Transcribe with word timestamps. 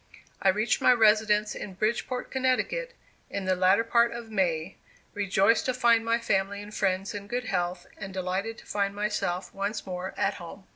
I 0.41 0.49
reached 0.49 0.81
my 0.81 0.91
residence 0.93 1.53
in 1.53 1.75
Bridgeport, 1.75 2.31
Connecticut, 2.31 2.95
in 3.29 3.45
the 3.45 3.55
latter 3.55 3.83
part 3.83 4.11
of 4.11 4.31
May, 4.31 4.77
rejoiced 5.13 5.67
to 5.67 5.75
find 5.75 6.03
my 6.03 6.17
family 6.17 6.59
and 6.59 6.73
friends 6.73 7.13
in 7.13 7.27
good 7.27 7.45
health, 7.45 7.85
and 7.99 8.11
delighted 8.11 8.57
to 8.57 8.65
find 8.65 8.95
myself 8.95 9.53
once 9.53 9.85
more 9.85 10.15
at 10.17 10.33
home. 10.41 10.65